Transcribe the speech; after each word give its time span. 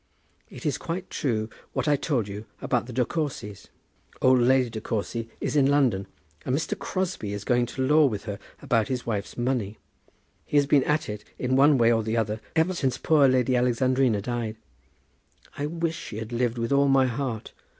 It 0.49 0.65
is 0.65 0.79
quite 0.79 1.11
true 1.11 1.47
what 1.73 1.87
I 1.87 1.95
told 1.95 2.27
you 2.27 2.45
about 2.59 2.87
the 2.87 2.91
De 2.93 3.05
Courcys. 3.05 3.67
Old 4.19 4.39
Lady 4.39 4.67
De 4.71 4.81
Courcy 4.81 5.29
is 5.39 5.55
in 5.55 5.67
London, 5.67 6.07
and 6.43 6.55
Mr. 6.55 6.75
Crosbie 6.75 7.33
is 7.33 7.43
going 7.43 7.67
to 7.67 7.85
law 7.85 8.07
with 8.07 8.23
her 8.23 8.39
about 8.63 8.87
his 8.87 9.05
wife's 9.05 9.37
money. 9.37 9.77
He 10.43 10.57
has 10.57 10.65
been 10.65 10.83
at 10.85 11.07
it 11.07 11.23
in 11.37 11.55
one 11.55 11.77
way 11.77 11.93
or 11.93 12.01
the 12.01 12.17
other 12.17 12.41
ever 12.55 12.73
since 12.73 12.97
poor 12.97 13.27
Lady 13.27 13.55
Alexandrina 13.55 14.21
died. 14.23 14.57
I 15.55 15.67
wish 15.67 15.97
she 15.97 16.17
had 16.17 16.31
lived, 16.31 16.57
with 16.57 16.71
all 16.71 16.87
my 16.87 17.05
heart. 17.05 17.53